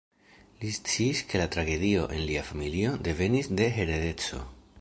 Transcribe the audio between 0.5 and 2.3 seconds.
Li sciis, ke la tragedio en